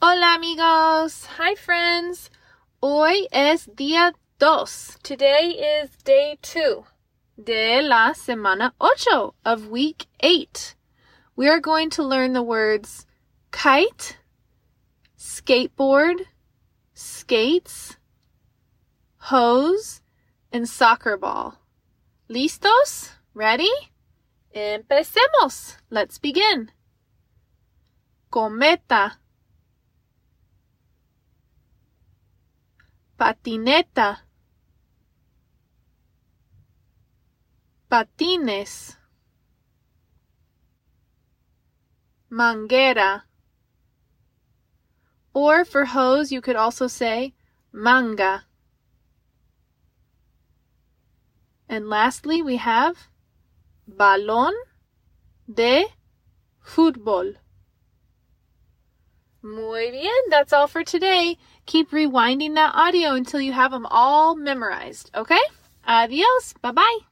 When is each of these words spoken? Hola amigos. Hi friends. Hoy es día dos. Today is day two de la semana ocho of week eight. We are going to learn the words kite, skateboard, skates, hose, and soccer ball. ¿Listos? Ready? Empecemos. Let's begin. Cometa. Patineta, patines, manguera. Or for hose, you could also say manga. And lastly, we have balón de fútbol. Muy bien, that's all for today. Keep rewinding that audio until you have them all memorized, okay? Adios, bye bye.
Hola 0.00 0.36
amigos. 0.36 1.26
Hi 1.38 1.56
friends. 1.56 2.30
Hoy 2.80 3.26
es 3.32 3.66
día 3.66 4.12
dos. 4.38 4.96
Today 5.02 5.58
is 5.58 5.90
day 6.04 6.38
two 6.40 6.84
de 7.36 7.82
la 7.82 8.12
semana 8.12 8.70
ocho 8.80 9.34
of 9.44 9.70
week 9.70 10.06
eight. 10.20 10.76
We 11.34 11.48
are 11.48 11.58
going 11.58 11.90
to 11.90 12.04
learn 12.04 12.32
the 12.32 12.44
words 12.44 13.06
kite, 13.50 14.18
skateboard, 15.18 16.26
skates, 16.94 17.96
hose, 19.16 20.00
and 20.52 20.68
soccer 20.68 21.16
ball. 21.16 21.56
¿Listos? 22.30 23.14
Ready? 23.34 23.72
Empecemos. 24.54 25.78
Let's 25.90 26.18
begin. 26.18 26.70
Cometa. 28.30 29.14
Patineta, 33.18 34.18
patines, 37.90 38.96
manguera. 42.30 43.24
Or 45.34 45.64
for 45.64 45.84
hose, 45.86 46.32
you 46.32 46.40
could 46.40 46.56
also 46.56 46.86
say 46.86 47.34
manga. 47.72 48.44
And 51.68 51.88
lastly, 51.88 52.40
we 52.42 52.56
have 52.56 53.08
balón 53.88 54.54
de 55.52 55.86
fútbol. 56.64 57.36
Muy 59.42 59.90
bien, 59.90 60.30
that's 60.30 60.52
all 60.52 60.66
for 60.66 60.82
today. 60.82 61.36
Keep 61.66 61.90
rewinding 61.90 62.54
that 62.54 62.74
audio 62.74 63.14
until 63.14 63.40
you 63.40 63.52
have 63.52 63.70
them 63.70 63.86
all 63.86 64.34
memorized, 64.34 65.10
okay? 65.14 65.40
Adios, 65.86 66.54
bye 66.60 66.72
bye. 66.72 67.07